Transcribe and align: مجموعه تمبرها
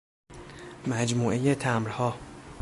مجموعه 0.87 1.55
تمبرها 1.55 2.17